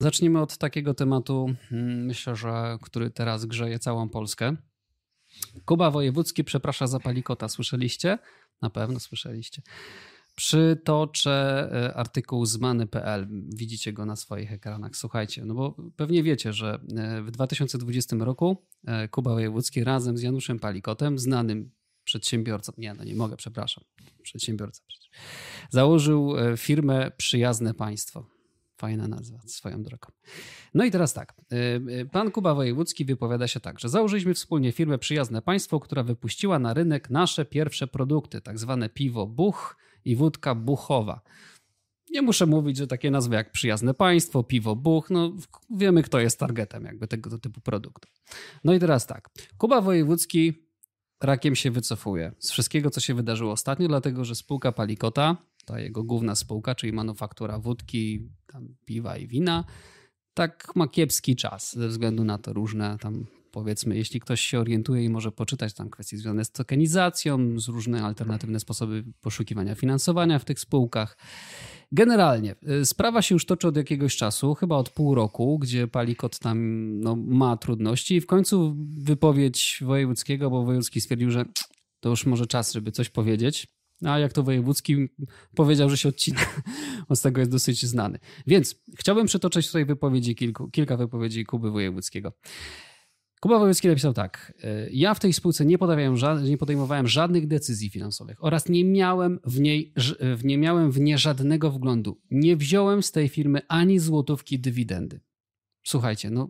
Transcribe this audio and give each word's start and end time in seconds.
Zacznijmy 0.00 0.40
od 0.40 0.58
takiego 0.58 0.94
tematu, 0.94 1.54
mm, 1.72 2.04
myślę, 2.06 2.36
że 2.36 2.78
który 2.82 3.10
teraz 3.10 3.44
grzeje 3.44 3.78
całą 3.78 4.08
Polskę. 4.08 4.56
Kuba 5.64 5.90
Wojewódzki 5.90 6.44
przeprasza 6.44 6.86
za 6.86 7.00
palikota. 7.00 7.48
Słyszeliście? 7.48 8.18
Na 8.62 8.70
pewno 8.70 9.00
słyszeliście. 9.00 9.62
Przytoczę 10.34 11.68
e, 11.72 11.94
artykuł 11.94 12.46
z 12.46 12.58
many.pl. 12.58 13.28
Widzicie 13.48 13.92
go 13.92 14.06
na 14.06 14.16
swoich 14.16 14.52
ekranach. 14.52 14.96
Słuchajcie, 14.96 15.44
no 15.44 15.54
bo 15.54 15.76
pewnie 15.96 16.22
wiecie, 16.22 16.52
że 16.52 16.80
e, 16.96 17.22
w 17.22 17.30
2020 17.30 18.16
roku 18.16 18.66
e, 18.86 19.08
Kuba 19.08 19.30
Wojewódzki 19.30 19.84
razem 19.84 20.18
z 20.18 20.22
Januszem 20.22 20.58
Palikotem, 20.58 21.18
znanym 21.18 21.70
przedsiębiorcą, 22.04 22.72
nie, 22.78 22.94
no 22.94 23.04
nie 23.04 23.14
mogę, 23.14 23.36
przepraszam, 23.36 23.84
przedsiębiorca 24.22 24.82
przecież, 24.86 25.10
założył 25.70 26.34
firmę 26.56 27.10
Przyjazne 27.16 27.74
Państwo. 27.74 28.37
Fajna 28.78 29.08
nazwa, 29.08 29.38
swoją 29.46 29.82
drogą. 29.82 30.08
No 30.74 30.84
i 30.84 30.90
teraz 30.90 31.14
tak. 31.14 31.34
Pan 32.12 32.30
Kuba 32.30 32.54
Wojewódzki 32.54 33.04
wypowiada 33.04 33.48
się 33.48 33.60
tak, 33.60 33.80
że 33.80 33.88
założyliśmy 33.88 34.34
wspólnie 34.34 34.72
firmę 34.72 34.98
Przyjazne 34.98 35.42
Państwo, 35.42 35.80
która 35.80 36.02
wypuściła 36.02 36.58
na 36.58 36.74
rynek 36.74 37.10
nasze 37.10 37.44
pierwsze 37.44 37.86
produkty, 37.86 38.40
tak 38.40 38.58
zwane 38.58 38.88
piwo 38.88 39.26
Buch, 39.26 39.76
i 40.04 40.16
wódka 40.16 40.54
buchowa. 40.54 41.20
Nie 42.10 42.22
muszę 42.22 42.46
mówić, 42.46 42.76
że 42.76 42.86
takie 42.86 43.10
nazwy 43.10 43.34
jak 43.34 43.52
Przyjazne 43.52 43.94
Państwo, 43.94 44.42
Piwo 44.42 44.76
Buch, 44.76 45.10
no 45.10 45.32
wiemy 45.70 46.02
kto 46.02 46.20
jest 46.20 46.38
targetem 46.38 46.84
jakby 46.84 47.08
tego 47.08 47.38
typu 47.38 47.60
produktu. 47.60 48.08
No 48.64 48.74
i 48.74 48.78
teraz 48.78 49.06
tak, 49.06 49.30
Kuba 49.58 49.80
Wojewódzki 49.80 50.68
rakiem 51.20 51.56
się 51.56 51.70
wycofuje 51.70 52.32
z 52.38 52.50
wszystkiego, 52.50 52.90
co 52.90 53.00
się 53.00 53.14
wydarzyło 53.14 53.52
ostatnio, 53.52 53.88
dlatego 53.88 54.24
że 54.24 54.34
spółka 54.34 54.72
Palikota, 54.72 55.36
ta 55.68 55.80
jego 55.80 56.04
główna 56.04 56.34
spółka, 56.34 56.74
czyli 56.74 56.92
manufaktura 56.92 57.58
wódki, 57.58 58.28
piwa 58.84 59.16
i 59.16 59.26
wina, 59.26 59.64
tak 60.34 60.72
ma 60.76 60.88
kiepski 60.88 61.36
czas 61.36 61.76
ze 61.76 61.88
względu 61.88 62.24
na 62.24 62.38
to 62.38 62.52
różne 62.52 62.98
tam 63.00 63.26
powiedzmy, 63.50 63.96
jeśli 63.96 64.20
ktoś 64.20 64.40
się 64.40 64.60
orientuje 64.60 65.04
i 65.04 65.08
może 65.08 65.32
poczytać 65.32 65.74
tam 65.74 65.90
kwestie 65.90 66.16
związane 66.16 66.44
z 66.44 66.50
tokenizacją, 66.50 67.60
z 67.60 67.68
różne 67.68 68.02
alternatywne 68.02 68.60
sposoby 68.60 69.04
poszukiwania 69.20 69.74
finansowania 69.74 70.38
w 70.38 70.44
tych 70.44 70.60
spółkach. 70.60 71.18
Generalnie 71.92 72.54
y, 72.80 72.86
sprawa 72.86 73.22
się 73.22 73.34
już 73.34 73.46
toczy 73.46 73.68
od 73.68 73.76
jakiegoś 73.76 74.16
czasu, 74.16 74.54
chyba 74.54 74.76
od 74.76 74.90
pół 74.90 75.14
roku, 75.14 75.58
gdzie 75.58 75.88
Palikot 75.88 76.38
tam 76.38 76.58
no, 77.00 77.16
ma 77.16 77.56
trudności 77.56 78.14
i 78.14 78.20
w 78.20 78.26
końcu 78.26 78.76
wypowiedź 78.98 79.82
wojewódzkiego, 79.86 80.50
bo 80.50 80.64
wojewódzki 80.64 81.00
stwierdził, 81.00 81.30
że 81.30 81.44
to 82.00 82.08
już 82.08 82.26
może 82.26 82.46
czas, 82.46 82.72
żeby 82.72 82.92
coś 82.92 83.08
powiedzieć. 83.08 83.66
A 84.04 84.18
jak 84.18 84.32
to 84.32 84.42
wojewódzki 84.42 85.08
powiedział, 85.54 85.90
że 85.90 85.96
się 85.96 86.08
odcina. 86.08 86.40
On 87.08 87.16
z 87.16 87.20
tego 87.20 87.40
jest 87.40 87.50
dosyć 87.50 87.86
znany. 87.86 88.18
Więc 88.46 88.76
chciałbym 88.98 89.26
przytoczyć 89.26 89.66
tutaj 89.66 89.84
wypowiedzi 89.84 90.34
kilku, 90.34 90.70
kilka 90.70 90.96
wypowiedzi 90.96 91.44
Kuby 91.44 91.70
Wojewódzkiego. 91.70 92.32
Kuba 93.40 93.58
Wojewódzki 93.58 93.88
napisał 93.88 94.12
tak. 94.12 94.52
E, 94.62 94.90
ja 94.90 95.14
w 95.14 95.20
tej 95.20 95.32
spółce 95.32 95.66
nie, 95.66 95.78
nie 96.42 96.58
podejmowałem 96.58 97.08
żadnych 97.08 97.46
decyzji 97.46 97.90
finansowych 97.90 98.44
oraz 98.44 98.68
nie 98.68 98.84
miałem 98.84 99.40
w, 99.44 99.60
niej, 99.60 99.94
nie 100.44 100.58
miałem 100.58 100.90
w 100.90 101.00
nie 101.00 101.18
żadnego 101.18 101.70
wglądu. 101.70 102.20
Nie 102.30 102.56
wziąłem 102.56 103.02
z 103.02 103.12
tej 103.12 103.28
firmy 103.28 103.60
ani 103.68 103.98
złotówki 103.98 104.58
dywidendy. 104.58 105.20
Słuchajcie, 105.82 106.30
no 106.30 106.48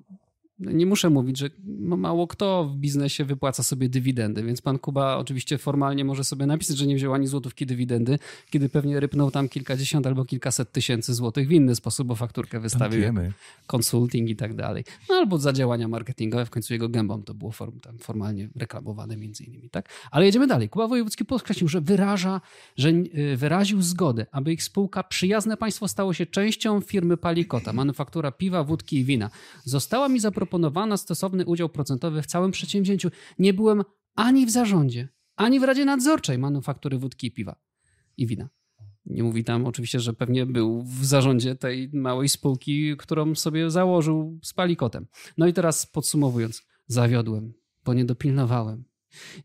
nie 0.60 0.86
muszę 0.86 1.10
mówić, 1.10 1.38
że 1.38 1.50
mało 1.96 2.26
kto 2.26 2.64
w 2.64 2.76
biznesie 2.76 3.24
wypłaca 3.24 3.62
sobie 3.62 3.88
dywidendy, 3.88 4.42
więc 4.42 4.60
pan 4.62 4.78
Kuba 4.78 5.16
oczywiście 5.16 5.58
formalnie 5.58 6.04
może 6.04 6.24
sobie 6.24 6.46
napisać, 6.46 6.76
że 6.76 6.86
nie 6.86 6.96
wziął 6.96 7.14
ani 7.14 7.26
złotówki 7.26 7.66
dywidendy, 7.66 8.18
kiedy 8.50 8.68
pewnie 8.68 9.00
rypnął 9.00 9.30
tam 9.30 9.48
kilkadziesiąt 9.48 10.06
albo 10.06 10.24
kilkaset 10.24 10.72
tysięcy 10.72 11.14
złotych 11.14 11.48
w 11.48 11.52
inny 11.52 11.74
sposób, 11.74 12.08
bo 12.08 12.14
fakturkę 12.14 12.60
wystawił, 12.60 13.04
konsulting 13.66 14.28
i 14.28 14.36
tak 14.36 14.54
dalej. 14.54 14.84
No 15.08 15.14
albo 15.14 15.38
za 15.38 15.52
działania 15.52 15.88
marketingowe, 15.88 16.46
w 16.46 16.50
końcu 16.50 16.72
jego 16.72 16.88
gębą 16.88 17.22
to 17.22 17.34
było 17.34 17.52
form, 17.52 17.80
tam 17.80 17.98
formalnie 17.98 18.48
reklamowane 18.56 19.16
między 19.16 19.44
innymi, 19.44 19.70
tak? 19.70 19.88
Ale 20.10 20.26
jedziemy 20.26 20.46
dalej. 20.46 20.68
Kuba 20.68 20.88
Wojewódzki 20.88 21.24
podkreślił, 21.24 21.68
że 21.68 21.80
wyraża, 21.80 22.40
że 22.76 22.88
y, 22.88 23.36
wyraził 23.36 23.82
zgodę, 23.82 24.26
aby 24.32 24.52
ich 24.52 24.62
spółka 24.62 25.02
Przyjazne 25.02 25.56
Państwo 25.56 25.88
stało 25.88 26.14
się 26.14 26.26
częścią 26.26 26.80
firmy 26.80 27.16
Palikota, 27.16 27.72
manufaktura 27.72 28.32
piwa, 28.32 28.64
wódki 28.64 28.96
i 28.96 29.04
wina. 29.04 29.30
Została 29.64 30.08
mi 30.08 30.20
zaproponowana 30.20 30.47
zaproponowano 30.48 30.96
stosowny 30.96 31.46
udział 31.46 31.68
procentowy 31.68 32.22
w 32.22 32.26
całym 32.26 32.50
przedsięwzięciu. 32.50 33.10
Nie 33.38 33.54
byłem 33.54 33.84
ani 34.14 34.46
w 34.46 34.50
zarządzie, 34.50 35.08
ani 35.36 35.60
w 35.60 35.62
Radzie 35.62 35.84
Nadzorczej 35.84 36.38
Manufaktury 36.38 36.98
Wódki 36.98 37.26
i 37.26 37.32
Piwa 37.32 37.56
i 38.16 38.26
Wina. 38.26 38.48
Nie 39.06 39.22
mówi 39.22 39.44
tam 39.44 39.66
oczywiście, 39.66 40.00
że 40.00 40.12
pewnie 40.12 40.46
był 40.46 40.82
w 40.82 41.04
zarządzie 41.04 41.54
tej 41.54 41.90
małej 41.92 42.28
spółki, 42.28 42.96
którą 42.96 43.34
sobie 43.34 43.70
założył 43.70 44.38
z 44.42 44.52
palikotem. 44.52 45.06
No 45.38 45.46
i 45.46 45.52
teraz 45.52 45.86
podsumowując, 45.86 46.62
zawiodłem, 46.86 47.52
bo 47.84 47.94
nie 47.94 48.04
dopilnowałem. 48.04 48.84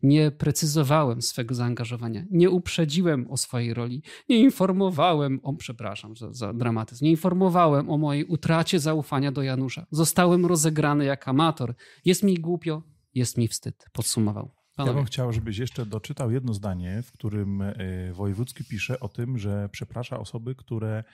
Nie 0.02 0.30
precyzowałem 0.30 1.22
swego 1.22 1.54
zaangażowania, 1.54 2.24
nie 2.30 2.50
uprzedziłem 2.50 3.30
o 3.30 3.36
swojej 3.36 3.74
roli, 3.74 4.02
nie 4.28 4.38
informowałem 4.38 5.40
o, 5.42 5.52
przepraszam 5.52 6.16
za, 6.16 6.32
za 6.32 6.52
dramatyzm, 6.52 7.04
nie 7.04 7.10
informowałem 7.10 7.90
o 7.90 7.98
mojej 7.98 8.24
utracie 8.24 8.80
zaufania 8.80 9.32
do 9.32 9.42
Janusza. 9.42 9.86
Zostałem 9.90 10.46
rozegrany 10.46 11.04
jak 11.04 11.28
amator. 11.28 11.74
Jest 12.04 12.22
mi 12.22 12.34
głupio, 12.34 12.82
jest 13.14 13.38
mi 13.38 13.48
wstyd. 13.48 13.86
Podsumował. 13.92 14.50
Panowie. 14.76 14.92
Ja 14.92 14.96
bym 14.96 15.06
chciał, 15.06 15.32
żebyś 15.32 15.58
jeszcze 15.58 15.86
doczytał 15.86 16.30
jedno 16.30 16.54
zdanie, 16.54 17.02
w 17.02 17.12
którym 17.12 17.62
e, 17.62 17.74
Wojewódzki 18.12 18.64
pisze 18.64 19.00
o 19.00 19.08
tym, 19.08 19.38
że 19.38 19.68
przeprasza 19.68 20.18
osoby, 20.18 20.54
które 20.54 21.04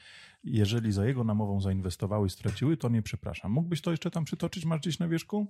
jeżeli 0.44 0.92
za 0.92 1.06
jego 1.06 1.24
namową 1.24 1.60
zainwestowały 1.60 2.26
i 2.26 2.30
straciły, 2.30 2.76
to 2.76 2.88
nie 2.88 3.02
przepraszam. 3.02 3.52
Mógłbyś 3.52 3.80
to 3.80 3.90
jeszcze 3.90 4.10
tam 4.10 4.24
przytoczyć? 4.24 4.64
Masz 4.64 4.80
gdzieś 4.80 4.98
na 4.98 5.08
wierzchu? 5.08 5.46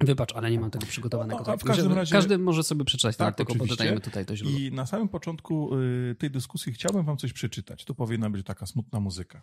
Wybacz, 0.00 0.32
ale 0.32 0.50
nie 0.50 0.60
mam 0.60 0.70
tego 0.70 0.86
przygotowanego. 0.86 1.44
No, 1.46 1.58
w 1.58 1.64
każdym 1.64 1.92
razie... 1.92 2.12
Każdy 2.12 2.38
może 2.38 2.62
sobie 2.62 2.84
przeczytać 2.84 3.16
tak, 3.16 3.18
ten 3.18 3.26
artykuł, 3.26 3.56
bo 3.56 3.66
dodajemy 3.66 4.00
tutaj 4.00 4.26
to 4.26 4.36
źródło. 4.36 4.58
I 4.58 4.72
na 4.72 4.86
samym 4.86 5.08
początku 5.08 5.76
y, 5.76 6.16
tej 6.18 6.30
dyskusji 6.30 6.72
chciałbym 6.72 7.04
wam 7.04 7.16
coś 7.16 7.32
przeczytać. 7.32 7.84
To 7.84 7.94
powinna 7.94 8.30
być 8.30 8.46
taka 8.46 8.66
smutna 8.66 9.00
muzyka. 9.00 9.42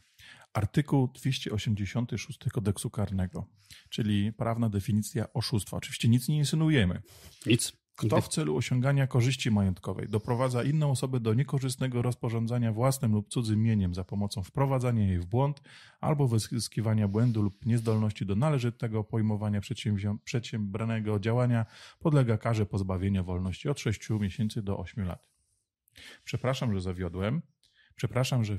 Artykuł 0.53 1.07
286 1.07 2.39
kodeksu 2.53 2.89
karnego, 2.89 3.45
czyli 3.89 4.33
prawna 4.33 4.69
definicja 4.69 5.33
oszustwa. 5.33 5.77
Oczywiście 5.77 6.07
nic 6.07 6.27
nie 6.27 6.37
insynuujemy. 6.37 7.01
Nic. 7.45 7.84
Kto 7.95 8.21
w 8.21 8.27
celu 8.27 8.57
osiągania 8.57 9.07
korzyści 9.07 9.51
majątkowej 9.51 10.09
doprowadza 10.09 10.63
inną 10.63 10.91
osobę 10.91 11.19
do 11.19 11.33
niekorzystnego 11.33 12.01
rozporządzania 12.01 12.73
własnym 12.73 13.11
lub 13.11 13.29
cudzym 13.29 13.63
mieniem 13.63 13.93
za 13.93 14.03
pomocą 14.03 14.43
wprowadzania 14.43 15.07
jej 15.07 15.19
w 15.19 15.25
błąd 15.25 15.61
albo 16.01 16.27
wyzyskiwania 16.27 17.07
błędu 17.07 17.41
lub 17.41 17.65
niezdolności 17.65 18.25
do 18.25 18.35
należytego 18.35 19.03
pojmowania 19.03 19.61
przedsiębranego 20.23 21.19
działania, 21.19 21.65
podlega 21.99 22.37
karze 22.37 22.65
pozbawienia 22.65 23.23
wolności 23.23 23.69
od 23.69 23.79
6 23.79 24.09
miesięcy 24.09 24.61
do 24.61 24.77
8 24.77 25.05
lat. 25.05 25.27
Przepraszam, 26.23 26.73
że 26.73 26.81
zawiodłem. 26.81 27.41
Przepraszam, 27.95 28.43
że 28.43 28.57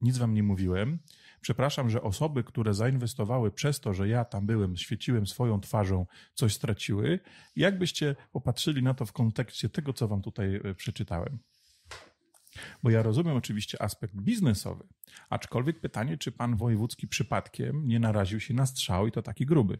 nic 0.00 0.18
wam 0.18 0.34
nie 0.34 0.42
mówiłem. 0.42 0.98
Przepraszam, 1.40 1.90
że 1.90 2.02
osoby, 2.02 2.44
które 2.44 2.74
zainwestowały 2.74 3.50
przez 3.50 3.80
to, 3.80 3.94
że 3.94 4.08
ja 4.08 4.24
tam 4.24 4.46
byłem, 4.46 4.76
świeciłem 4.76 5.26
swoją 5.26 5.60
twarzą, 5.60 6.06
coś 6.34 6.54
straciły. 6.54 7.20
Jakbyście 7.56 8.16
popatrzyli 8.32 8.82
na 8.82 8.94
to 8.94 9.06
w 9.06 9.12
kontekście 9.12 9.68
tego, 9.68 9.92
co 9.92 10.08
wam 10.08 10.22
tutaj 10.22 10.60
e, 10.64 10.74
przeczytałem? 10.74 11.38
Bo 12.82 12.90
ja 12.90 13.02
rozumiem 13.02 13.36
oczywiście 13.36 13.82
aspekt 13.82 14.14
biznesowy, 14.14 14.84
aczkolwiek 15.30 15.80
pytanie, 15.80 16.18
czy 16.18 16.32
pan 16.32 16.56
wojewódzki 16.56 17.08
przypadkiem 17.08 17.88
nie 17.88 18.00
naraził 18.00 18.40
się 18.40 18.54
na 18.54 18.66
strzał 18.66 19.06
i 19.06 19.12
to 19.12 19.22
taki 19.22 19.46
gruby. 19.46 19.78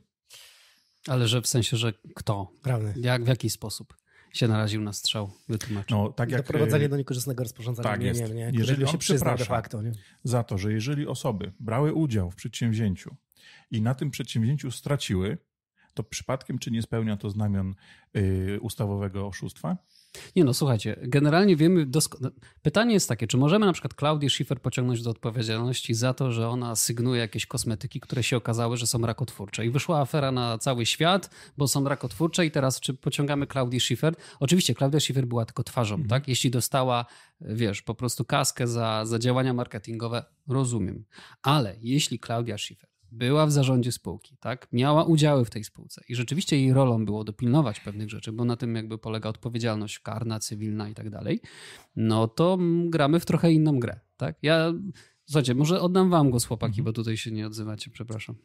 Ale 1.06 1.28
że 1.28 1.42
w 1.42 1.46
sensie, 1.46 1.76
że 1.76 1.92
kto? 2.14 2.52
Prawny. 2.62 2.94
Jak, 2.96 3.24
w 3.24 3.28
jaki 3.28 3.50
sposób? 3.50 3.96
Się 4.32 4.48
naraził 4.48 4.82
na 4.82 4.92
strzał, 4.92 5.30
wytłumacz. 5.48 5.90
No, 5.90 6.12
tak 6.12 6.30
jak, 6.30 6.42
Doprowadzenie 6.42 6.88
do 6.88 6.96
niekorzystnego 6.96 7.42
rozporządzenia 7.42 7.88
tak 7.88 8.02
jest. 8.02 8.34
nie, 8.34 8.50
jeżeli 8.54 8.84
on 8.84 8.92
się 8.92 8.98
przyzna 8.98 9.36
de 9.36 9.44
facto. 9.44 9.82
Nie? 9.82 9.92
Za 10.24 10.42
to, 10.42 10.58
że 10.58 10.72
jeżeli 10.72 11.06
osoby 11.06 11.52
brały 11.60 11.92
udział 11.92 12.30
w 12.30 12.34
przedsięwzięciu 12.34 13.16
i 13.70 13.82
na 13.82 13.94
tym 13.94 14.10
przedsięwzięciu 14.10 14.70
straciły, 14.70 15.38
to 15.96 16.02
przypadkiem 16.02 16.58
czy 16.58 16.70
nie 16.70 16.82
spełnia 16.82 17.16
to 17.16 17.30
znamion 17.30 17.74
yy, 18.14 18.58
ustawowego 18.60 19.26
oszustwa? 19.26 19.76
Nie 20.36 20.44
no, 20.44 20.54
słuchajcie, 20.54 20.96
generalnie 21.02 21.56
wiemy, 21.56 21.86
no, 22.20 22.30
pytanie 22.62 22.94
jest 22.94 23.08
takie, 23.08 23.26
czy 23.26 23.36
możemy 23.36 23.66
na 23.66 23.72
przykład 23.72 23.94
Klaudię 23.94 24.30
Schiffer 24.30 24.62
pociągnąć 24.62 25.02
do 25.02 25.10
odpowiedzialności 25.10 25.94
za 25.94 26.14
to, 26.14 26.32
że 26.32 26.48
ona 26.48 26.76
sygnuje 26.76 27.20
jakieś 27.20 27.46
kosmetyki, 27.46 28.00
które 28.00 28.22
się 28.22 28.36
okazały, 28.36 28.76
że 28.76 28.86
są 28.86 28.98
rakotwórcze 29.06 29.66
i 29.66 29.70
wyszła 29.70 30.00
afera 30.00 30.32
na 30.32 30.58
cały 30.58 30.86
świat, 30.86 31.30
bo 31.56 31.68
są 31.68 31.88
rakotwórcze 31.88 32.46
i 32.46 32.50
teraz 32.50 32.80
czy 32.80 32.94
pociągamy 32.94 33.46
Klaudię 33.46 33.80
Schiffer? 33.80 34.14
Oczywiście 34.40 34.74
Klaudia 34.74 35.00
Schiffer 35.00 35.26
była 35.26 35.44
tylko 35.44 35.62
twarzą, 35.62 35.94
mhm. 35.94 36.08
tak? 36.08 36.28
Jeśli 36.28 36.50
dostała, 36.50 37.06
wiesz, 37.40 37.82
po 37.82 37.94
prostu 37.94 38.24
kaskę 38.24 38.66
za, 38.66 39.06
za 39.06 39.18
działania 39.18 39.54
marketingowe, 39.54 40.24
rozumiem. 40.48 41.04
Ale 41.42 41.76
jeśli 41.80 42.18
Klaudia 42.18 42.58
Schiffer 42.58 42.95
była 43.12 43.46
w 43.46 43.52
zarządzie 43.52 43.92
spółki, 43.92 44.36
tak? 44.40 44.68
miała 44.72 45.04
udziały 45.04 45.44
w 45.44 45.50
tej 45.50 45.64
spółce 45.64 46.02
i 46.08 46.14
rzeczywiście 46.14 46.56
jej 46.56 46.72
rolą 46.72 47.04
było 47.04 47.24
dopilnować 47.24 47.80
pewnych 47.80 48.10
rzeczy, 48.10 48.32
bo 48.32 48.44
na 48.44 48.56
tym 48.56 48.74
jakby 48.74 48.98
polega 48.98 49.28
odpowiedzialność 49.28 49.98
karna, 49.98 50.40
cywilna 50.40 50.88
i 50.88 50.94
tak 50.94 51.10
dalej, 51.10 51.40
no 51.96 52.28
to 52.28 52.58
gramy 52.86 53.20
w 53.20 53.26
trochę 53.26 53.52
inną 53.52 53.80
grę. 53.80 54.00
Tak? 54.16 54.36
Ja 54.42 54.72
Słuchajcie, 55.26 55.54
może 55.54 55.80
oddam 55.80 56.10
wam 56.10 56.30
głos, 56.30 56.44
chłopaki, 56.44 56.80
mhm. 56.80 56.84
bo 56.84 56.92
tutaj 56.92 57.16
się 57.16 57.30
nie 57.30 57.46
odzywacie, 57.46 57.90
przepraszam. 57.90 58.36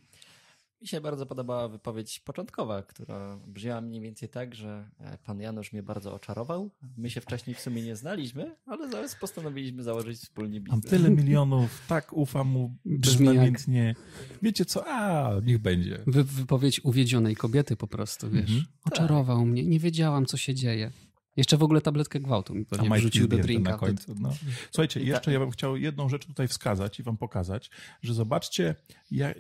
Mi 0.82 0.88
się 0.88 1.02
bardzo 1.02 1.26
podobała 1.26 1.68
wypowiedź 1.68 2.20
początkowa, 2.20 2.84
która 2.84 3.38
brzmiała 3.48 3.82
mniej 3.82 4.02
więcej 4.02 4.30
tak, 4.30 4.56
że 4.56 4.90
e, 5.00 5.18
pan 5.18 5.42
Janusz 5.42 5.74
mnie 5.74 5.84
bardzo 5.84 6.14
oczarował. 6.14 6.70
My 6.98 7.10
się 7.10 7.22
wcześniej 7.22 7.56
w 7.56 7.60
sumie 7.60 7.82
nie 7.82 7.96
znaliśmy, 7.96 8.56
ale 8.66 8.90
zaraz 8.90 9.16
postanowiliśmy 9.16 9.84
założyć 9.84 10.20
wspólnie 10.20 10.62
biznes. 10.62 10.84
Mam 10.84 10.90
tyle 10.90 11.10
milionów, 11.10 11.82
tak 11.88 12.14
ufam 12.14 12.48
mu 12.48 12.76
beznamiętnie. 12.86 13.84
Jak... 13.84 14.40
Wiecie 14.42 14.66
co? 14.66 14.88
A, 14.88 15.32
niech 15.46 15.58
będzie. 15.58 16.00
Wy, 16.08 16.24
wypowiedź 16.24 16.86
uwiedzionej 16.86 17.36
kobiety 17.36 17.76
po 17.76 17.88
prostu, 17.88 18.30
wiesz. 18.30 18.50
Mhm. 18.50 18.66
Oczarował 18.84 19.38
tak. 19.38 19.48
mnie, 19.48 19.66
nie 19.66 19.80
wiedziałam, 19.80 20.26
co 20.26 20.38
się 20.38 20.54
dzieje. 20.56 20.92
Jeszcze 21.38 21.58
w 21.58 21.64
ogóle 21.64 21.82
tabletkę 21.82 22.20
gwałtu 22.20 22.56
mi 22.56 22.66
pewnie 22.66 22.90
wrzucił 22.90 23.28
do 23.28 23.38
drinka. 23.38 23.72
Na 23.72 23.78
końcu, 23.78 24.16
no. 24.20 24.30
Słuchajcie, 24.72 25.04
jeszcze 25.04 25.34
ja 25.34 25.40
bym 25.40 25.52
chciał 25.52 25.78
jedną 25.78 26.10
rzecz 26.10 26.26
tutaj 26.26 26.48
wskazać 26.48 27.00
i 27.00 27.04
wam 27.04 27.18
pokazać, 27.18 27.70
że 28.02 28.14
zobaczcie, 28.14 28.76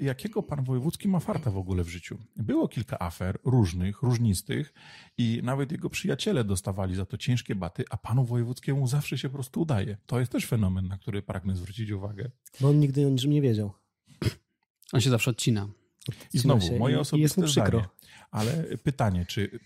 jakiego 0.02 0.44
pan 0.44 0.64
wojewódzki 0.64 1.08
ma 1.08 1.20
farta 1.20 1.52
w 1.52 1.58
ogóle 1.58 1.84
w 1.84 1.90
życiu. 1.90 2.18
Było 2.36 2.68
kilka 2.68 3.00
afer 3.00 3.40
różnych, 3.44 4.02
różnistych 4.02 4.74
i 5.18 5.42
nawet 5.44 5.72
jego 5.72 5.90
przyjaciele 5.90 6.44
dostawali 6.44 6.96
za 6.96 7.06
to 7.06 7.18
ciężkie 7.18 7.56
baty, 7.56 7.84
a 7.90 7.98
panu 7.98 8.26
wojewódzkiemu 8.26 8.88
zawsze 8.88 9.18
się 9.18 9.30
po 9.30 9.34
prostu 9.34 9.62
udaje. 9.62 9.98
To 10.06 10.20
jest 10.20 10.32
też 10.32 10.46
fenomen, 10.46 10.88
na 10.88 10.98
który 10.98 11.22
pragnę 11.22 11.56
zwrócić 11.56 11.92
uwagę. 11.92 12.32
Bo 12.60 12.70
on 12.70 12.80
nigdy 12.80 13.08
o 13.08 13.10
niczym 13.10 13.32
nie 13.32 13.42
wiedział. 13.42 13.74
On 14.94 15.02
się 15.02 15.10
zawsze 15.10 15.32
odcina. 15.32 15.68
I 16.34 16.40
znowu, 16.40 16.78
moje 16.78 17.00
osobiste 17.00 17.48
zdanie. 17.48 17.86
Ale 18.32 18.64
pytanie, 18.84 19.26
czy 19.26 19.60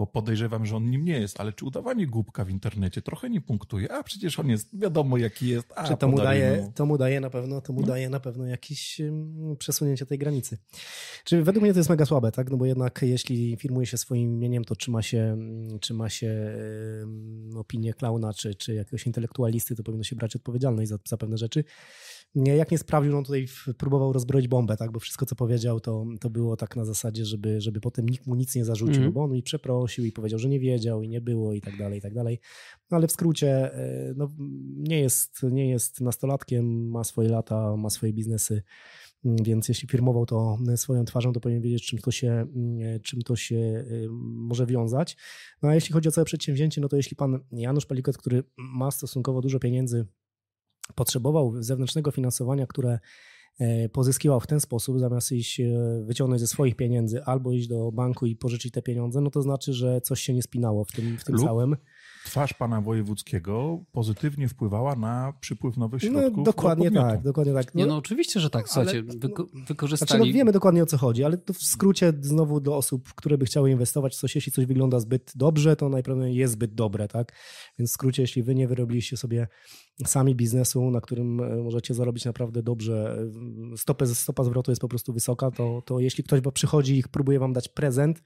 bo 0.00 0.06
podejrzewam, 0.06 0.66
że 0.66 0.76
on 0.76 0.90
nim 0.90 1.04
nie 1.04 1.18
jest, 1.18 1.40
ale 1.40 1.52
czy 1.52 1.64
udawanie 1.64 2.06
głupka 2.06 2.44
w 2.44 2.50
internecie 2.50 3.02
trochę 3.02 3.30
nie 3.30 3.40
punktuje? 3.40 3.92
A 3.92 4.02
przecież 4.02 4.38
on 4.38 4.48
jest, 4.48 4.78
wiadomo 4.78 5.16
jaki 5.16 5.48
jest. 5.48 5.72
A, 5.76 5.88
czy 5.88 5.96
to 5.96 6.08
mu, 6.08 6.16
daje, 6.16 6.72
to 6.74 6.86
mu 6.86 6.98
daje 6.98 7.20
na 7.20 7.30
pewno, 7.30 7.60
to 7.60 7.72
mu 7.72 7.80
no. 7.80 7.86
daje 7.86 8.10
na 8.10 8.20
pewno 8.20 8.46
jakieś 8.46 9.00
przesunięcie 9.58 10.06
tej 10.06 10.18
granicy. 10.18 10.58
Czy 11.24 11.42
według 11.42 11.62
mnie 11.62 11.72
to 11.72 11.78
jest 11.78 11.90
mega 11.90 12.06
słabe, 12.06 12.32
tak? 12.32 12.50
No 12.50 12.56
bo 12.56 12.66
jednak 12.66 13.00
jeśli 13.02 13.56
firmuje 13.56 13.86
się 13.86 13.98
swoim 13.98 14.34
imieniem, 14.34 14.64
to 14.64 14.76
trzyma 14.76 15.02
się, 15.02 15.36
trzyma 15.80 16.08
się 16.08 16.52
opinię 17.56 17.94
klauna, 17.94 18.32
czy, 18.32 18.54
czy 18.54 18.74
jakiegoś 18.74 19.06
intelektualisty, 19.06 19.74
to 19.74 19.82
powinno 19.82 20.04
się 20.04 20.16
brać 20.16 20.36
odpowiedzialność 20.36 20.88
za, 20.88 20.98
za 21.08 21.16
pewne 21.16 21.38
rzeczy 21.38 21.64
jak 22.34 22.70
nie 22.70 22.78
sprawdził, 22.78 23.16
on 23.16 23.24
tutaj 23.24 23.46
próbował 23.78 24.12
rozbroić 24.12 24.48
bombę, 24.48 24.76
tak? 24.76 24.92
bo 24.92 25.00
wszystko, 25.00 25.26
co 25.26 25.34
powiedział, 25.34 25.80
to, 25.80 26.06
to 26.20 26.30
było 26.30 26.56
tak 26.56 26.76
na 26.76 26.84
zasadzie, 26.84 27.24
żeby, 27.24 27.60
żeby 27.60 27.80
potem 27.80 28.08
nikt 28.08 28.26
mu 28.26 28.34
nic 28.34 28.54
nie 28.54 28.64
zarzucił, 28.64 29.02
mm. 29.02 29.12
bo 29.12 29.24
on 29.24 29.32
mi 29.32 29.42
przeprosił 29.42 30.04
i 30.04 30.12
powiedział, 30.12 30.38
że 30.38 30.48
nie 30.48 30.60
wiedział 30.60 31.02
i 31.02 31.08
nie 31.08 31.20
było 31.20 31.52
i 31.52 31.60
tak 31.60 31.76
dalej, 31.76 31.98
i 31.98 32.02
tak 32.02 32.14
dalej. 32.14 32.40
No 32.90 32.96
ale 32.96 33.06
w 33.06 33.12
skrócie, 33.12 33.74
e, 33.74 34.14
no, 34.16 34.30
nie, 34.76 35.00
jest, 35.00 35.42
nie 35.42 35.68
jest 35.68 36.00
nastolatkiem, 36.00 36.90
ma 36.90 37.04
swoje 37.04 37.28
lata, 37.28 37.76
ma 37.76 37.90
swoje 37.90 38.12
biznesy, 38.12 38.62
mm, 39.24 39.36
więc 39.44 39.68
jeśli 39.68 39.88
firmował 39.88 40.26
to 40.26 40.58
swoją 40.76 41.04
twarzą, 41.04 41.32
to 41.32 41.40
powinien 41.40 41.62
wiedzieć, 41.62 41.86
czym 41.86 41.98
to 41.98 42.10
się, 42.10 42.30
mm, 42.30 43.00
czym 43.00 43.22
to 43.22 43.36
się 43.36 43.56
e, 43.56 43.84
może 44.22 44.66
wiązać. 44.66 45.16
No 45.62 45.68
a 45.68 45.74
jeśli 45.74 45.92
chodzi 45.92 46.08
o 46.08 46.12
całe 46.12 46.24
przedsięwzięcie, 46.24 46.80
no 46.80 46.88
to 46.88 46.96
jeśli 46.96 47.16
pan 47.16 47.38
Janusz 47.52 47.86
Palikot, 47.86 48.18
który 48.18 48.44
ma 48.56 48.90
stosunkowo 48.90 49.40
dużo 49.40 49.58
pieniędzy 49.58 50.06
potrzebował 50.94 51.62
zewnętrznego 51.62 52.10
finansowania, 52.10 52.66
które 52.66 52.98
e, 53.58 53.88
pozyskiwał 53.88 54.40
w 54.40 54.46
ten 54.46 54.60
sposób, 54.60 54.98
zamiast 54.98 55.32
iść 55.32 55.60
e, 55.60 55.64
wyciągnąć 56.06 56.40
ze 56.40 56.46
swoich 56.46 56.76
pieniędzy 56.76 57.24
albo 57.24 57.52
iść 57.52 57.68
do 57.68 57.92
banku 57.92 58.26
i 58.26 58.36
pożyczyć 58.36 58.72
te 58.72 58.82
pieniądze, 58.82 59.20
no 59.20 59.30
to 59.30 59.42
znaczy, 59.42 59.72
że 59.72 60.00
coś 60.00 60.20
się 60.20 60.34
nie 60.34 60.42
spinało 60.42 60.84
w 60.84 60.92
tym, 60.92 61.18
w 61.18 61.24
tym 61.24 61.38
całym 61.38 61.76
twarz 62.24 62.54
pana 62.54 62.80
wojewódzkiego 62.80 63.84
pozytywnie 63.92 64.48
wpływała 64.48 64.96
na 64.96 65.32
przypływ 65.40 65.76
nowych 65.76 66.02
no, 66.02 66.10
środków. 66.10 66.36
No, 66.36 66.42
dokładnie 66.42 66.90
do 66.90 67.00
tak, 67.00 67.22
dokładnie 67.22 67.54
tak. 67.54 67.74
No, 67.74 67.80
nie, 67.80 67.86
no 67.86 67.96
oczywiście, 67.96 68.40
że 68.40 68.50
tak. 68.50 68.68
Słuchajcie, 68.68 69.02
ale, 69.08 69.18
wyko 69.18 69.46
wykorzystali... 69.68 70.08
Znaczy, 70.08 70.30
no, 70.30 70.34
wiemy 70.34 70.52
dokładnie 70.52 70.82
o 70.82 70.86
co 70.86 70.98
chodzi, 70.98 71.24
ale 71.24 71.38
to 71.38 71.52
w 71.52 71.62
skrócie 71.62 72.12
znowu 72.20 72.60
do 72.60 72.76
osób, 72.76 73.14
które 73.14 73.38
by 73.38 73.44
chciały 73.44 73.70
inwestować 73.70 74.14
w 74.14 74.18
coś, 74.18 74.34
jeśli 74.34 74.52
coś 74.52 74.66
wygląda 74.66 75.00
zbyt 75.00 75.32
dobrze, 75.34 75.76
to 75.76 75.88
najprawdopodobniej 75.88 76.36
jest 76.36 76.52
zbyt 76.52 76.74
dobre, 76.74 77.08
tak? 77.08 77.32
Więc 77.78 77.90
w 77.90 77.92
skrócie, 77.94 78.22
jeśli 78.22 78.42
wy 78.42 78.54
nie 78.54 78.68
wyrobiliście 78.68 79.16
sobie 79.16 79.48
sami 80.06 80.34
biznesu, 80.34 80.90
na 80.90 81.00
którym 81.00 81.40
e, 81.40 81.56
możecie 81.56 81.94
zarobić 81.94 82.24
naprawdę 82.24 82.62
dobrze, 82.62 83.26
e, 83.72 83.76
stopę, 83.76 84.06
stopa 84.06 84.44
zwrotu 84.44 84.70
jest 84.70 84.80
po 84.80 84.88
prostu 84.88 85.12
wysoka, 85.12 85.50
to, 85.50 85.82
to 85.86 86.00
jeśli 86.00 86.24
ktoś 86.24 86.40
przychodzi 86.54 86.98
i 86.98 87.02
próbuje 87.02 87.38
wam 87.38 87.52
dać 87.52 87.68
prezent, 87.68 88.22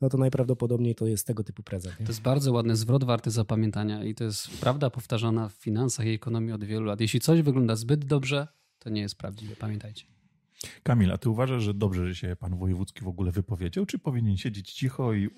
no 0.00 0.08
to 0.08 0.18
najprawdopodobniej 0.18 0.94
to 0.94 1.06
jest 1.06 1.26
tego 1.26 1.44
typu 1.44 1.62
prezent. 1.62 2.00
Nie? 2.00 2.06
To 2.06 2.12
jest 2.12 2.22
bardzo 2.22 2.52
ładny 2.52 2.76
zwrot 2.76 3.04
warty 3.04 3.30
zapamiętania 3.30 4.04
i 4.04 4.14
to 4.14 4.24
jest 4.24 4.60
prawda 4.60 4.90
powtarzana 4.90 5.48
w 5.48 5.52
finansach 5.52 6.06
i 6.06 6.10
ekonomii 6.10 6.52
od 6.52 6.64
wielu 6.64 6.86
lat. 6.86 7.00
Jeśli 7.00 7.20
coś 7.20 7.42
wygląda 7.42 7.76
zbyt 7.76 8.04
dobrze, 8.04 8.48
to 8.78 8.90
nie 8.90 9.00
jest 9.00 9.14
prawdziwe, 9.14 9.56
pamiętajcie. 9.56 10.19
Kamila, 10.82 11.18
ty 11.18 11.30
uważasz, 11.30 11.62
że 11.62 11.74
dobrze, 11.74 12.06
że 12.06 12.14
się 12.14 12.36
pan 12.36 12.58
wojewódzki 12.58 13.04
w 13.04 13.08
ogóle 13.08 13.32
wypowiedział, 13.32 13.86
czy 13.86 13.98
powinien 13.98 14.36
siedzieć 14.36 14.72
cicho 14.72 15.14
i, 15.14 15.28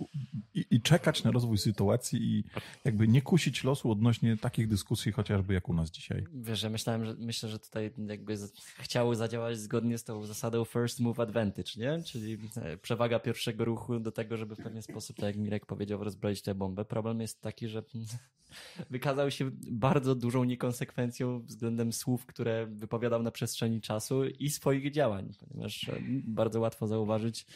i, 0.55 0.67
i, 0.71 0.81
czekać 0.81 1.25
na 1.25 1.31
rozwój 1.31 1.59
sytuacji 1.59 2.23
i 2.23 2.45
jakby 2.85 3.09
nie 3.09 3.23
kusić 3.23 3.65
losu 3.65 3.91
odnośnie 3.91 4.37
takich 4.37 4.69
dyskusji, 4.69 5.13
chociażby 5.13 5.55
jak 5.55 5.69
u 5.69 5.75
nas 5.75 5.91
dzisiaj? 5.91 6.27
Wiesz, 6.35 6.63
ja 6.63 6.71
myślałem, 6.71 7.05
że 7.05 7.15
myślę, 7.19 7.49
że 7.49 7.59
tutaj 7.59 7.91
jakby 8.09 8.37
chciały 8.79 9.17
zadziałać 9.17 9.59
zgodnie 9.59 9.99
z 9.99 10.05
tą 10.05 10.27
zasadą 10.27 10.65
first 10.65 11.01
move 11.01 11.21
advantage, 11.21 11.73
nie? 11.77 12.03
Czyli 12.03 12.39
e, 12.57 12.77
przewaga 12.77 13.19
pierwszego 13.19 13.65
ruchu 13.65 14.01
do 14.01 14.13
tego, 14.13 14.37
żeby 14.37 14.57
w 14.57 14.59
pewien 14.59 14.83
sposób, 14.83 15.17
tak 15.17 15.27
jak 15.27 15.37
Mirek 15.37 15.67
powiedział, 15.67 16.05
rozbroić 16.05 16.43
tę 16.43 16.55
bombę. 16.55 16.85
Problem 16.85 17.21
jest 17.21 17.41
taki, 17.41 17.69
że 17.69 17.83
wykazał 18.91 19.31
się 19.31 19.51
bardzo 19.71 20.15
dużą 20.15 20.45
niekonsekwencją 20.45 21.41
względem 21.41 21.93
słów, 21.93 22.27
które 22.27 22.67
wypowiadał 22.67 23.23
na 23.23 23.31
przestrzeni 23.31 23.81
czasu 23.81 24.25
i 24.25 24.51
swoich 24.51 24.91
działań, 24.93 25.12
ponieważ 25.51 25.89
e, 25.89 26.01
bardzo 26.25 26.61
łatwo 26.61 26.87
zauważyć, 26.87 27.47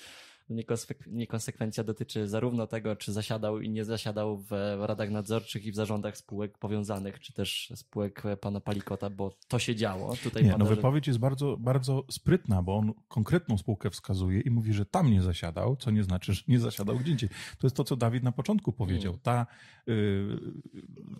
Niekonsekwencja 1.06 1.85
dotyczy 1.85 2.29
zarówno 2.29 2.67
tego, 2.67 2.97
czy 2.97 3.12
zasiadał 3.12 3.61
i 3.61 3.70
nie 3.70 3.85
zasiadał 3.85 4.38
w 4.38 4.50
radach 4.81 5.11
nadzorczych 5.11 5.64
i 5.64 5.73
w 5.73 5.75
zarządach 5.75 6.17
spółek 6.17 6.58
powiązanych, 6.58 7.20
czy 7.20 7.32
też 7.32 7.73
spółek 7.75 8.23
pana 8.41 8.61
Palikota, 8.61 9.11
bo 9.11 9.31
to 9.49 9.58
się 9.58 9.76
działo. 9.76 10.17
Tutaj 10.23 10.44
nie, 10.44 10.50
pada, 10.50 10.64
no 10.64 10.70
wypowiedź 10.70 11.05
że... 11.05 11.11
jest 11.11 11.19
bardzo, 11.19 11.56
bardzo 11.56 12.05
sprytna, 12.11 12.62
bo 12.62 12.76
on 12.76 12.93
konkretną 13.08 13.59
spółkę 13.59 13.91
wskazuje 13.91 14.41
i 14.41 14.50
mówi, 14.50 14.73
że 14.73 14.87
tam 14.87 15.11
nie 15.11 15.23
zasiadał, 15.23 15.76
co 15.76 15.91
nie 15.91 16.05
znaczy, 16.05 16.35
że 16.35 16.43
nie 16.49 16.61
zasiadał 16.61 16.99
gdzie 16.99 17.12
indziej. 17.12 17.29
To 17.59 17.67
jest 17.67 17.76
to, 17.76 17.85
co 17.85 17.97
Dawid 17.97 18.23
na 18.23 18.32
początku 18.32 18.73
powiedział. 18.73 19.12
Mm. 19.12 19.20
Ta, 19.23 19.47
yy, 19.87 20.41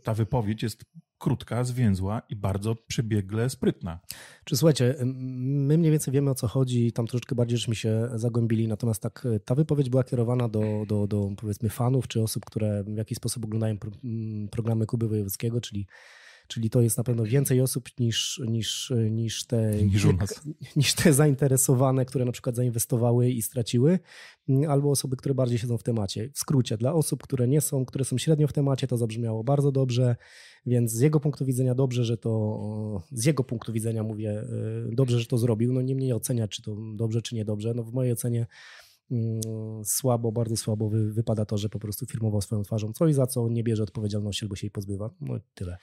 ta 0.03 0.15
wypowiedź 0.15 0.63
jest 0.63 0.85
krótka, 1.19 1.65
zwięzła 1.65 2.23
i 2.29 2.37
bardzo 2.37 2.75
przebiegle 2.75 3.51
sprytna. 3.51 3.99
Czy 4.45 4.57
słuchajcie, 4.57 4.95
my 5.05 5.79
mniej 5.79 5.91
więcej 5.91 6.15
wiemy 6.15 6.31
o 6.31 6.35
co 6.35 6.49
chodzi, 6.49 6.93
tam 6.93 7.07
troszeczkę 7.07 7.35
bardziej 7.35 7.59
żeśmy 7.59 7.75
się 7.75 8.09
zagłębili, 8.15 8.69
natomiast 8.69 9.03
tak 9.03 9.29
ta 9.45 9.55
wypowiedź 9.55 9.91
była 9.91 10.05
kierowana 10.05 10.49
do, 10.49 10.63
do, 10.87 11.07
do 11.07 11.31
powiedzmy 11.37 11.69
fanów, 11.69 12.09
czy 12.09 12.23
osób, 12.23 12.45
które 12.45 12.85
w 12.85 12.97
jakiś 12.97 13.17
sposób 13.17 13.45
oglądają 13.45 13.77
programy 14.51 14.87
Kuby 14.87 15.09
Wojewódzkiego, 15.09 15.61
czyli 15.61 15.87
Czyli 16.47 16.71
to 16.71 16.81
jest 16.81 16.99
na 16.99 17.05
pewno 17.05 17.25
więcej 17.25 17.61
osób 17.61 17.89
niż, 17.99 18.43
niż, 18.47 18.93
niż, 19.11 19.45
te, 19.45 19.83
niż, 19.83 20.07
niż 20.77 20.95
te 20.95 21.13
zainteresowane, 21.13 22.05
które 22.05 22.25
na 22.25 22.33
przykład 22.33 22.57
zainwestowały 22.57 23.31
i 23.31 23.43
straciły, 23.43 23.99
albo 24.69 24.91
osoby, 24.91 25.17
które 25.17 25.35
bardziej 25.35 25.59
siedzą 25.59 25.79
w 25.79 25.83
temacie. 25.83 26.31
W 26.35 26.39
skrócie, 26.39 26.77
dla 26.77 26.93
osób, 26.93 27.23
które 27.23 27.49
nie 27.49 27.61
są, 27.61 27.85
które 27.85 28.05
są 28.05 28.19
średnio 28.19 28.49
w 28.49 28.53
temacie, 28.53 28.87
to 28.87 28.97
zabrzmiało 28.97 29.45
bardzo 29.45 29.73
dobrze, 29.73 30.17
więc 30.67 30.93
z 30.93 31.01
jego 31.01 31.21
punktu 31.21 31.45
widzenia 31.45 31.75
dobrze, 31.75 32.05
że 32.05 32.17
to, 32.17 33.03
z 33.13 33.25
jego 33.25 33.45
punktu 33.45 33.73
widzenia 33.73 34.03
mówię, 34.03 34.43
y, 34.93 34.95
dobrze, 34.95 35.21
że 35.21 35.27
to 35.27 35.39
zrobił. 35.39 35.73
No 35.73 35.83
niemniej 35.83 36.13
oceniać, 36.13 36.51
czy 36.51 36.63
to 36.63 36.77
dobrze, 36.95 37.23
czy 37.23 37.35
niedobrze. 37.35 37.75
No 37.75 37.85
w 37.85 37.93
mojej 37.93 38.13
ocenie 38.13 38.47
mm, 39.11 39.41
słabo, 39.85 40.33
bardzo 40.33 40.57
słabo 40.57 40.91
wypada 40.91 41.45
to, 41.45 41.59
że 41.59 41.69
po 41.69 41.79
prostu 41.79 42.07
firmował 42.07 42.41
swoją 42.41 42.63
twarzą 42.63 42.93
coś, 42.93 43.15
za 43.15 43.27
co 43.27 43.49
nie 43.49 43.65
bierze 43.65 43.83
odpowiedzialności 43.83 44.45
albo 44.45 44.57
się 44.57 44.67
jej 44.67 44.71
pozbywa. 44.71 45.11
No 45.21 45.39
tyle. 45.55 45.77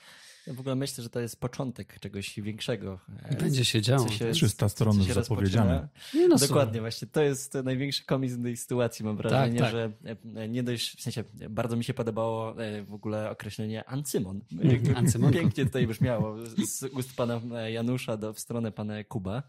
Ja 0.47 0.53
w 0.53 0.59
ogóle 0.59 0.75
myślę, 0.75 1.03
że 1.03 1.09
to 1.09 1.19
jest 1.19 1.39
początek 1.39 1.99
czegoś 1.99 2.39
większego. 2.39 2.99
Będzie 3.39 3.65
się 3.65 3.81
działo. 3.81 4.09
Się, 4.09 4.31
300 4.31 4.69
stron 4.69 5.03
zapowiedziane. 5.03 5.87
Nie 6.13 6.27
no 6.27 6.37
Dokładnie, 6.37 6.81
właśnie. 6.81 7.07
To 7.07 7.21
jest 7.21 7.53
największy 7.53 8.05
komizm 8.05 8.43
tej 8.43 8.57
sytuacji, 8.57 9.05
mam 9.05 9.17
wrażenie, 9.17 9.59
tak, 9.59 9.71
tak. 9.71 9.71
że 9.71 9.91
e, 10.35 10.49
nie 10.49 10.63
dość, 10.63 10.97
w 10.97 11.01
sensie 11.01 11.23
bardzo 11.49 11.75
mi 11.75 11.83
się 11.83 11.93
podobało 11.93 12.63
e, 12.63 12.83
w 12.83 12.93
ogóle 12.93 13.29
określenie 13.29 13.85
ancymon. 13.85 14.41
Ancymon. 14.95 15.33
Pięknie 15.33 15.65
tutaj 15.65 15.87
brzmiało 15.87 16.37
z 16.65 16.83
ust 16.83 17.15
pana 17.15 17.41
Janusza 17.69 18.17
do, 18.17 18.33
w 18.33 18.39
stronę 18.39 18.71
pana 18.71 19.03
Kuba. 19.03 19.43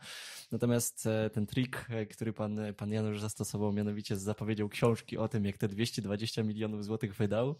Natomiast 0.52 1.06
e, 1.06 1.30
ten 1.30 1.46
trik, 1.46 1.86
e, 1.90 2.06
który 2.06 2.32
pan, 2.32 2.60
pan 2.76 2.90
Janusz 2.92 3.20
zastosował, 3.20 3.72
mianowicie 3.72 4.16
zapowiedział 4.16 4.68
książki 4.68 5.18
o 5.18 5.28
tym, 5.28 5.44
jak 5.44 5.58
te 5.58 5.68
220 5.68 6.42
milionów 6.42 6.84
złotych 6.84 7.16
wydał, 7.16 7.54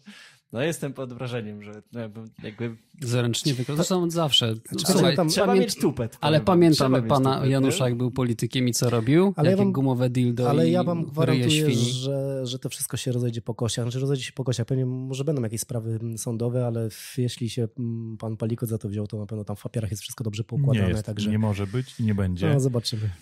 no 0.51 0.61
jestem 0.61 0.93
pod 0.93 1.13
wrażeniem, 1.13 1.63
że 1.63 1.81
no, 1.91 1.99
jakby... 2.43 2.75
Zręcznie 3.01 3.53
wykonał. 3.53 3.77
Zresztą 3.77 4.03
on 4.03 4.11
zawsze. 4.11 4.55
Znaczy, 4.55 4.85
Słuchaj, 4.91 5.15
tam- 5.15 5.29
Trzeba 5.29 5.47
pamię- 5.47 5.59
mieć 5.59 5.75
tupet. 5.75 6.17
Ale 6.21 6.37
powiem 6.39 6.45
pamiętamy 6.45 6.97
Trzeba 6.97 7.15
pana 7.15 7.35
tupet, 7.35 7.49
Janusza, 7.51 7.83
nie? 7.85 7.89
jak 7.89 7.97
był 7.97 8.11
politykiem 8.11 8.67
i 8.67 8.73
co 8.73 8.89
robił? 8.89 9.33
Ale 9.35 9.47
ja 9.47 9.51
Jakie 9.51 9.63
wam- 9.63 9.71
gumowe 9.73 10.09
dildo 10.09 10.49
Ale 10.49 10.69
ja 10.69 10.83
wam 10.83 11.05
gwarantuję, 11.05 11.71
że, 11.75 12.45
że 12.47 12.59
to 12.59 12.69
wszystko 12.69 12.97
się 12.97 13.11
rozejdzie 13.11 13.41
po 13.41 13.55
kosiach. 13.55 13.85
Znaczy 13.85 13.99
rozejdzie 13.99 14.23
się 14.23 14.31
po 14.31 14.43
kosiach. 14.43 14.65
Pewnie 14.65 14.85
może 14.85 15.23
będą 15.23 15.41
jakieś 15.41 15.61
sprawy 15.61 15.99
sądowe, 16.17 16.67
ale 16.67 16.89
jeśli 17.17 17.49
się 17.49 17.67
mm, 17.79 18.17
pan 18.17 18.37
Palikot 18.37 18.69
za 18.69 18.77
to 18.77 18.89
wziął, 18.89 19.07
to 19.07 19.17
na 19.17 19.25
pewno 19.25 19.43
tam 19.43 19.55
w 19.55 19.61
papierach 19.61 19.91
jest 19.91 20.03
wszystko 20.03 20.23
dobrze 20.23 20.41
Nie, 20.41 20.45
poukładane. 20.45 20.89
jest, 20.89 21.03
także 21.05 21.29
nie 21.29 21.39
może 21.39 21.67
być 21.67 21.99
i 21.99 22.03
nie 22.03 22.15
będzie. 22.15 22.53
no, 22.53 22.59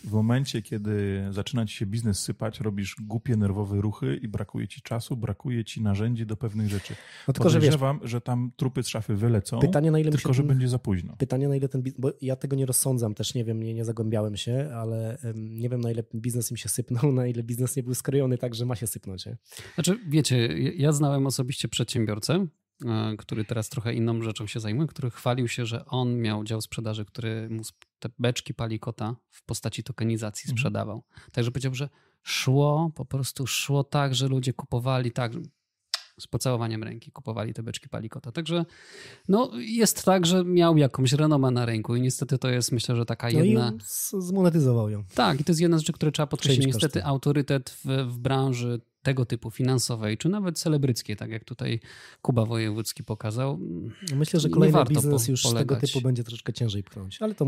W 0.03 0.12
momencie, 0.12 0.62
kiedy 0.62 1.24
zaczyna 1.32 1.65
ci 1.65 1.75
się 1.75 1.86
biznes 1.86 2.20
sypać, 2.20 2.60
robisz 2.60 2.96
głupie, 3.01 3.36
nerwowe 3.36 3.82
ruchy 3.82 4.20
i 4.22 4.27
brakuje 4.27 4.67
ci 4.67 4.82
czasu, 4.82 5.17
brakuje 5.17 5.65
ci 5.65 5.82
narzędzi 5.82 6.25
do 6.25 6.38
pewnych 6.38 6.70
rzeczy. 6.70 6.96
No 7.27 7.34
tylko, 7.34 7.50
że 7.50 7.60
wiesz, 7.60 7.65
Podejrzewam, 7.65 8.00
że 8.03 8.22
tam 8.22 8.51
trupy 8.55 8.84
z 8.84 8.88
szafy 8.88 9.15
wylecą, 9.15 9.60
pytanie 9.60 9.91
na 9.91 10.00
ile 10.00 10.12
tylko 10.12 10.34
się... 10.34 10.38
że 10.38 10.43
będzie 10.43 10.67
za 10.67 10.79
późno. 10.79 11.15
Pytanie, 11.17 11.48
na 11.48 11.55
ile 11.55 11.70
ten 11.70 11.82
biznes, 11.82 12.01
bo 12.01 12.12
ja 12.22 12.36
tego 12.36 12.55
nie 12.55 12.65
rozsądzam, 12.65 13.13
też 13.13 13.34
nie 13.34 13.46
wiem, 13.46 13.63
nie, 13.63 13.74
nie 13.74 13.86
zagłębiałem 13.86 14.38
się, 14.38 14.70
ale 14.75 15.17
em, 15.17 15.60
nie 15.60 15.70
wiem, 15.70 15.82
na 15.82 15.91
ile 15.91 16.03
biznes 16.15 16.51
im 16.51 16.58
się 16.58 16.70
sypnął, 16.70 17.12
na 17.22 17.27
ile 17.27 17.43
biznes 17.43 17.75
nie 17.75 17.84
był 17.84 17.96
skrojony 17.96 18.38
tak, 18.38 18.55
że 18.55 18.65
ma 18.65 18.75
się 18.75 18.88
sypnąć. 18.88 19.25
Nie? 19.25 19.38
Znaczy, 19.75 20.00
wiecie, 20.08 20.48
ja- 20.58 20.93
znałem 20.93 21.27
osobiście 21.27 21.67
przedsiębiorcę, 21.67 22.48
który 23.17 23.45
teraz 23.45 23.69
trochę 23.69 23.93
inną 23.93 24.21
rzeczą 24.21 24.47
się 24.47 24.59
zajmuje, 24.59 24.87
który 24.87 25.11
chwalił 25.11 25.47
się, 25.47 25.65
że 25.65 25.85
on 25.85 26.17
miał 26.17 26.43
dział 26.43 26.61
sprzedaży, 26.61 27.05
który 27.05 27.49
mu 27.49 27.61
te 27.99 28.09
beczki 28.19 28.53
palikota 28.53 29.15
w 29.29 29.43
postaci 29.43 29.83
tokenizacji 29.83 30.47
Mhm. 30.47 30.57
sprzedawał. 30.57 31.03
Także 31.31 31.51
powiedział, 31.51 31.75
że 31.75 31.89
szło, 32.23 32.91
po 32.95 33.05
prostu 33.05 33.47
szło 33.47 33.83
tak, 33.83 34.15
że 34.15 34.27
ludzie 34.27 34.53
kupowali 34.53 35.11
tak, 35.11 35.31
z 36.19 36.27
pocałowaniem 36.27 36.83
ręki 36.83 37.11
kupowali 37.11 37.53
te 37.53 37.63
beczki 37.63 37.89
palikota. 37.89 38.31
Także 38.31 38.65
no, 39.27 39.51
jest 39.55 40.05
tak, 40.05 40.25
że 40.25 40.43
miał 40.43 40.77
jakąś 40.77 41.13
renomę 41.13 41.51
na 41.51 41.65
rynku 41.65 41.95
i 41.95 42.01
niestety 42.01 42.37
to 42.37 42.49
jest 42.49 42.71
myślę, 42.71 42.95
że 42.95 43.05
taka 43.05 43.29
No 43.31 43.39
jedna... 43.43 43.73
zmonetyzował 44.17 44.89
ją. 44.89 45.03
Tak, 45.15 45.41
i 45.41 45.43
to 45.43 45.51
jest 45.51 45.61
jedna 45.61 45.77
z 45.77 45.81
rzeczy, 45.81 45.93
które 45.93 46.11
trzeba 46.11 46.27
podkreślić. 46.27 46.65
Niestety 46.65 47.05
autorytet 47.05 47.69
w, 47.69 47.85
w 48.07 48.17
branży 48.17 48.81
tego 49.03 49.25
typu 49.25 49.51
finansowej, 49.51 50.17
czy 50.17 50.29
nawet 50.29 50.60
celebryckiej, 50.60 51.15
tak 51.15 51.29
jak 51.29 51.43
tutaj 51.43 51.79
Kuba 52.22 52.45
Wojewódzki 52.45 53.03
pokazał. 53.03 53.60
Myślę, 54.15 54.39
że 54.39 54.50
kolejny 54.50 54.86
biznes 54.86 55.25
po- 55.25 55.31
już 55.31 55.41
tego 55.43 55.53
polegać. 55.53 55.81
typu 55.91 56.01
będzie 56.01 56.24
troszeczkę 56.24 56.53
ciężej 56.53 56.83
pchnąć, 56.83 57.22
ale 57.22 57.36
to 57.36 57.45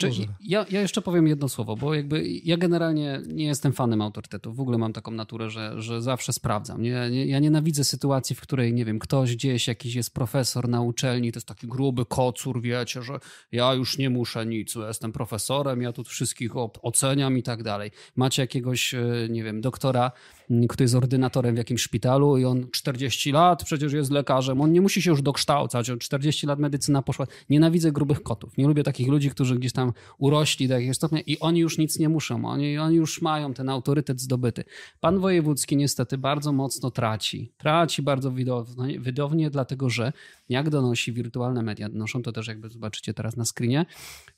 Znaczy, 0.00 0.32
ja, 0.40 0.66
ja 0.70 0.80
jeszcze 0.80 1.02
powiem 1.02 1.26
jedno 1.26 1.48
słowo, 1.48 1.76
bo 1.76 1.94
jakby 1.94 2.24
ja 2.26 2.56
generalnie 2.56 3.20
nie 3.26 3.44
jestem 3.44 3.72
fanem 3.72 4.02
autorytetów. 4.02 4.56
W 4.56 4.60
ogóle 4.60 4.78
mam 4.78 4.92
taką 4.92 5.10
naturę, 5.10 5.50
że, 5.50 5.82
że 5.82 6.02
zawsze 6.02 6.32
sprawdzam. 6.32 6.82
Nie, 6.82 7.10
nie, 7.10 7.26
ja 7.26 7.38
nienawidzę 7.38 7.84
sytuacji, 7.84 8.36
w 8.36 8.40
której, 8.40 8.74
nie 8.74 8.84
wiem, 8.84 8.98
ktoś 8.98 9.36
gdzieś, 9.36 9.68
jakiś 9.68 9.94
jest 9.94 10.14
profesor 10.14 10.68
na 10.68 10.82
uczelni, 10.82 11.32
to 11.32 11.36
jest 11.36 11.48
taki 11.48 11.66
gruby 11.66 12.04
kocur, 12.04 12.62
wiecie, 12.62 13.02
że 13.02 13.18
ja 13.52 13.74
już 13.74 13.98
nie 13.98 14.10
muszę 14.10 14.46
nic, 14.46 14.74
jestem 14.74 15.12
profesorem, 15.12 15.82
ja 15.82 15.92
tu 15.92 16.04
wszystkich 16.04 16.52
oceniam 16.82 17.38
i 17.38 17.42
tak 17.42 17.62
dalej. 17.62 17.90
Macie 18.16 18.42
jakiegoś, 18.42 18.94
e, 18.94 19.00
nie 19.30 19.44
wiem, 19.44 19.60
doktora, 19.60 20.12
który 20.68 20.84
jest 20.84 20.94
ordynatorem 20.94 21.54
w 21.54 21.58
jakimś 21.58 21.82
szpitalu 21.82 22.38
i 22.38 22.44
on 22.44 22.66
40 22.70 23.32
lat 23.32 23.64
przecież 23.64 23.92
jest 23.92 24.10
lekarzem, 24.10 24.60
on 24.60 24.72
nie 24.72 24.80
musi 24.80 25.02
się 25.02 25.10
już 25.10 25.22
dokształcać, 25.22 25.90
on 25.90 25.98
40 25.98 26.46
lat 26.46 26.58
medycyna 26.58 27.02
poszła. 27.02 27.26
Nienawidzę 27.50 27.92
grubych 27.92 28.22
kotów. 28.22 28.56
Nie 28.56 28.66
lubię 28.66 28.82
takich 28.82 29.08
ludzi, 29.08 29.30
którzy 29.30 29.58
gdzieś 29.58 29.72
tam 29.72 29.85
urośli 30.18 30.68
do 30.68 30.74
jakiegoś 30.74 30.96
stopnia 30.96 31.20
i 31.20 31.38
oni 31.38 31.60
już 31.60 31.78
nic 31.78 31.98
nie 31.98 32.08
muszą. 32.08 32.44
Oni, 32.44 32.78
oni 32.78 32.96
już 32.96 33.22
mają 33.22 33.54
ten 33.54 33.68
autorytet 33.68 34.20
zdobyty. 34.20 34.64
Pan 35.00 35.18
Wojewódzki 35.18 35.76
niestety 35.76 36.18
bardzo 36.18 36.52
mocno 36.52 36.90
traci. 36.90 37.52
Traci 37.56 38.02
bardzo 38.02 38.32
widownie, 38.32 39.00
widownie 39.00 39.50
dlatego 39.50 39.90
że 39.90 40.12
jak 40.48 40.70
donosi 40.70 41.12
wirtualne 41.12 41.62
media, 41.62 41.88
donoszą 41.88 42.22
to 42.22 42.32
też 42.32 42.48
jakby 42.48 42.68
zobaczycie 42.68 43.14
teraz 43.14 43.36
na 43.36 43.44
screenie, 43.44 43.86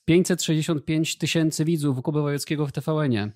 565 0.05 1.19
tysięcy 1.19 1.65
widzów 1.65 2.03
Kuby 2.03 2.23
Wojewódzkiego 2.23 2.67
w 2.67 2.73
TVN-ie. 2.73 3.33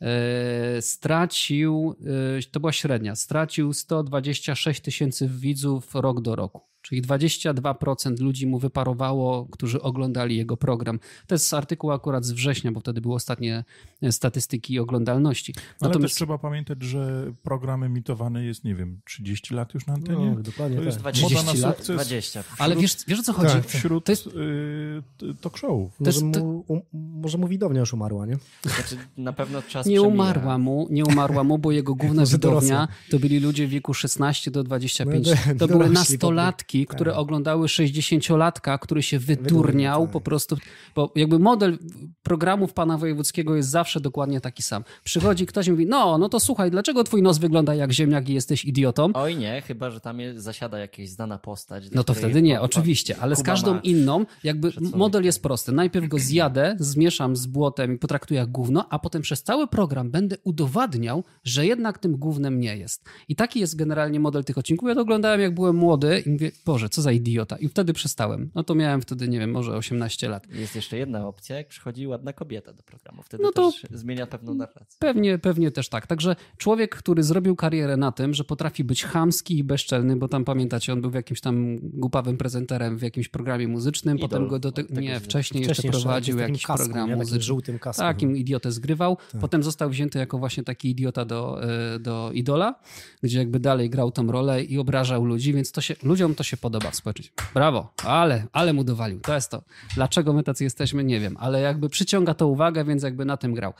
E, 0.00 0.82
stracił, 0.82 1.96
e, 2.38 2.42
to 2.50 2.60
była 2.60 2.72
średnia, 2.72 3.14
stracił 3.16 3.72
126 3.72 4.80
tysięcy 4.80 5.28
widzów 5.28 5.94
rok 5.94 6.20
do 6.20 6.36
roku. 6.36 6.73
Czyli 6.84 7.02
22% 7.02 8.20
ludzi 8.20 8.46
mu 8.46 8.58
wyparowało, 8.58 9.46
którzy 9.50 9.82
oglądali 9.82 10.36
jego 10.36 10.56
program. 10.56 10.98
To 11.26 11.34
jest 11.34 11.54
artykuł 11.54 11.92
akurat 11.92 12.24
z 12.24 12.32
września, 12.32 12.72
bo 12.72 12.80
wtedy 12.80 13.00
były 13.00 13.14
ostatnie 13.14 13.64
e, 14.02 14.12
statystyki 14.12 14.78
oglądalności. 14.78 15.54
Ale 15.56 15.64
Natomiast 15.80 16.02
też 16.02 16.16
trzeba 16.16 16.38
pamiętać, 16.38 16.82
że 16.82 17.32
program 17.42 17.82
emitowany 17.82 18.44
jest, 18.44 18.64
nie 18.64 18.74
wiem, 18.74 19.00
30 19.04 19.54
lat 19.54 19.74
już 19.74 19.86
na 19.86 19.94
antenie. 19.94 20.30
no, 20.36 20.42
dokładnie 20.42 20.76
to 20.76 20.82
jest 20.82 21.02
tak. 21.02 21.14
20 21.14 21.28
moda 21.42 21.52
na 21.60 21.66
lat, 21.66 21.76
sukces 21.76 21.96
20. 21.96 22.44
Ale 22.58 22.76
wiesz, 22.76 22.96
wiesz 23.08 23.20
o 23.20 23.22
co 23.22 23.32
chodzi? 23.32 23.54
Tak. 23.54 23.66
wśród 23.66 24.04
To 24.04 24.12
jest- 24.12 24.26
y, 24.26 25.02
talk 25.40 25.56
showów. 25.58 25.92
To 25.98 26.04
jest- 26.06 26.22
Może, 26.22 26.40
mu, 26.40 26.64
um, 26.68 26.80
może 26.92 27.38
mu 27.38 27.48
widownia 27.48 27.80
już 27.80 27.92
umarła, 27.92 28.26
nie? 28.26 28.36
Znaczy, 28.62 28.96
na 29.16 29.32
pewno 29.32 29.62
czas 29.62 29.86
Nie 29.86 29.96
przemija. 29.96 30.14
umarła 30.14 30.58
mu, 30.58 30.86
nie 30.90 31.04
umarła 31.04 31.44
mu, 31.44 31.58
bo 31.58 31.72
jego 31.72 31.94
główna 31.94 32.26
widownia 32.32 32.88
to 33.10 33.18
byli 33.18 33.40
ludzie 33.40 33.66
w 33.66 33.70
wieku 33.70 33.94
16 33.94 34.50
do 34.50 34.62
25. 34.64 35.26
No, 35.28 35.34
To 35.58 35.68
były 35.68 35.90
nastolatki, 35.90 36.73
które 36.88 37.10
Tak. 37.10 37.20
oglądały 37.20 37.66
60-latka, 37.66 38.78
który 38.78 39.02
się 39.02 39.18
wydurniał 39.18 40.02
tak. 40.02 40.12
po 40.12 40.20
prostu, 40.20 40.56
bo 40.94 41.12
jakby 41.14 41.38
model 41.38 41.78
programów 42.22 42.72
pana 42.72 42.98
Wojewódzkiego 42.98 43.56
jest 43.56 43.68
zawsze 43.68 44.00
dokładnie 44.00 44.40
taki 44.40 44.62
sam. 44.62 44.84
Przychodzi 45.04 45.46
ktoś 45.46 45.66
i 45.66 45.70
mówi, 45.70 45.86
no, 45.86 46.18
no 46.18 46.28
to 46.28 46.40
słuchaj, 46.40 46.70
dlaczego 46.70 47.04
twój 47.04 47.22
nos 47.22 47.38
wygląda 47.38 47.74
jak 47.74 47.92
ziemniak 47.92 48.28
i 48.28 48.34
jesteś 48.34 48.64
idiotą? 48.64 49.10
Oj 49.14 49.36
nie, 49.36 49.62
chyba, 49.66 49.90
że 49.90 50.00
tam 50.00 50.20
jest, 50.20 50.40
zasiada 50.44 50.78
jakaś 50.78 51.08
znana 51.08 51.38
postać. 51.38 51.84
No 51.92 52.04
to 52.04 52.14
wtedy 52.14 52.42
nie, 52.42 52.60
oczywiście, 52.60 53.16
ale 53.20 53.36
z 53.36 53.42
każdą 53.42 53.74
ma- 53.74 53.80
inną, 53.80 54.24
jakby 54.44 54.72
model 54.94 55.24
jest 55.24 55.42
prosty. 55.42 55.72
Najpierw 55.72 56.08
go 56.08 56.18
zjadę, 56.18 56.76
zmieszam 56.78 57.36
z 57.36 57.46
błotem 57.46 57.94
i 57.94 57.98
potraktuję 57.98 58.40
jak 58.40 58.50
gówno, 58.50 58.86
a 58.90 58.98
potem 58.98 59.22
przez 59.22 59.42
cały 59.42 59.66
program 59.66 60.10
będę 60.10 60.36
udowadniał, 60.44 61.24
że 61.44 61.66
jednak 61.66 61.98
tym 61.98 62.16
gównem 62.16 62.60
nie 62.60 62.76
jest. 62.76 63.04
I 63.28 63.36
taki 63.36 63.60
jest 63.60 63.76
generalnie 63.76 64.20
model 64.20 64.44
tych 64.44 64.58
odcinków. 64.58 64.88
Ja 64.88 64.94
to 64.94 65.00
oglądałem 65.00 65.40
jak 65.40 65.54
byłem 65.54 65.76
młody 65.76 66.22
i 66.26 66.30
mówię, 66.30 66.50
Boże, 66.64 66.88
co 66.88 67.02
za 67.02 67.12
idiota. 67.12 67.56
I 67.56 67.68
wtedy 67.68 67.92
przestałem. 67.92 68.50
No 68.54 68.64
to 68.64 68.74
miałem 68.74 69.00
wtedy, 69.00 69.28
nie 69.28 69.38
wiem, 69.38 69.50
może 69.50 69.76
18 69.76 70.28
lat. 70.28 70.52
Jest 70.54 70.74
jeszcze 70.76 70.96
jedna 70.98 71.26
opcja, 71.28 71.56
jak 71.56 71.68
przychodzi 71.68 72.06
ładna 72.06 72.32
kobieta 72.32 72.72
do 72.72 72.82
programu. 72.82 73.22
Wtedy 73.22 73.42
No 73.42 73.52
to- 73.52 73.72
też 73.72 73.86
zmienia 73.90 74.26
pewną 74.26 74.54
narrację. 74.54 74.96
Pewnie, 74.98 75.38
pewnie 75.38 75.70
też 75.70 75.88
tak. 75.88 76.06
Także 76.06 76.36
człowiek, 76.56 76.96
który 76.96 77.22
zrobił 77.22 77.56
karierę 77.56 77.96
na 77.96 78.12
tym, 78.12 78.34
że 78.34 78.44
potrafi 78.44 78.84
być 78.84 79.04
chamski 79.04 79.58
i 79.58 79.64
bezczelny, 79.64 80.16
bo 80.16 80.28
tam 80.28 80.44
pamiętacie, 80.44 80.92
on 80.92 81.00
był 81.00 81.10
w 81.10 81.14
jakimś 81.14 81.40
tam 81.40 81.76
głupawym 81.82 82.36
prezenterem 82.36 82.98
w 82.98 83.02
jakimś 83.02 83.28
programie 83.28 83.68
muzycznym, 83.68 84.16
Idol, 84.16 84.28
potem 84.28 84.48
go 84.48 84.58
do 84.58 84.72
tego, 84.72 85.00
nie, 85.00 85.20
wcześniej 85.20 85.60
jeszcze 85.60 85.74
Wcześniej 85.82 86.02
prowadził 86.02 86.36
takim 86.36 86.48
jakiś 86.48 86.66
kasku, 86.66 86.84
program 86.84 87.06
nie? 87.06 87.12
Takim 87.12 87.18
muzyczny. 87.18 87.42
żółtym 87.42 87.78
kasku. 87.78 88.02
Takim 88.02 88.36
idiotę 88.36 88.72
zgrywał. 88.72 89.16
Tak. 89.32 89.40
Potem 89.40 89.62
został 89.62 89.90
wzięty 89.90 90.18
jako 90.18 90.38
właśnie 90.38 90.64
taki 90.64 90.90
idiota 90.90 91.24
do, 91.24 91.62
e, 91.94 91.98
do 91.98 92.30
idola, 92.34 92.74
gdzie 93.22 93.38
jakby 93.38 93.60
dalej 93.60 93.90
grał 93.90 94.10
tą 94.12 94.32
rolę 94.32 94.64
i 94.64 94.78
obrażał 94.78 95.24
ludzi, 95.24 95.52
więc 95.52 95.72
to 95.72 95.80
się, 95.80 95.96
ludziom 96.02 96.34
to 96.34 96.42
się 96.44 96.53
podoba 96.56 96.90
w 96.90 96.96
społeczeństwie. 96.96 97.34
Brawo, 97.54 97.92
ale, 98.04 98.46
ale 98.52 98.72
mu 98.72 98.84
dowalił. 98.84 99.20
To 99.20 99.34
jest 99.34 99.50
to. 99.50 99.62
Dlaczego 99.94 100.32
my 100.32 100.42
tacy 100.42 100.64
jesteśmy, 100.64 101.04
nie 101.04 101.20
wiem, 101.20 101.36
ale 101.40 101.60
jakby 101.60 101.88
przyciąga 101.88 102.34
to 102.34 102.46
uwagę, 102.46 102.84
więc 102.84 103.02
jakby 103.02 103.24
na 103.24 103.36
tym 103.36 103.54
grał. 103.54 103.74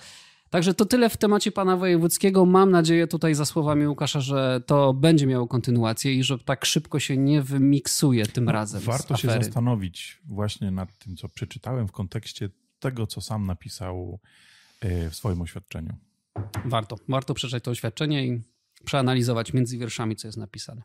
Także 0.54 0.74
to 0.74 0.86
tyle 0.86 1.10
w 1.10 1.16
temacie 1.16 1.52
pana 1.52 1.76
Wojewódzkiego. 1.76 2.46
Mam 2.46 2.70
nadzieję 2.70 3.06
tutaj 3.06 3.34
za 3.34 3.44
słowami 3.44 3.86
Łukasza, 3.86 4.20
że 4.20 4.60
to 4.66 4.92
będzie 4.92 5.26
miało 5.26 5.46
kontynuację 5.46 6.14
i 6.14 6.22
że 6.24 6.38
tak 6.38 6.64
szybko 6.64 7.00
się 7.00 7.16
nie 7.16 7.42
wymiksuje 7.42 8.26
tym 8.26 8.48
razem. 8.48 8.82
Warto 8.82 9.16
się 9.16 9.28
zastanowić 9.28 10.20
właśnie 10.24 10.70
nad 10.70 10.98
tym, 10.98 11.16
co 11.16 11.28
przeczytałem 11.28 11.88
w 11.88 11.92
kontekście 11.92 12.48
tego, 12.80 13.06
co 13.06 13.20
sam 13.20 13.46
napisał 13.46 14.20
y, 14.84 15.10
w 15.10 15.16
swoim 15.16 15.42
oświadczeniu. 15.42 15.94
Warto. 16.64 16.96
Warto 17.08 17.34
przeczytać 17.34 17.64
to 17.64 17.70
oświadczenie 17.70 18.26
i 18.26 18.40
przeanalizować 18.84 19.52
między 19.52 19.78
wierszami, 19.78 20.16
co 20.16 20.28
jest 20.28 20.38
napisane. 20.38 20.82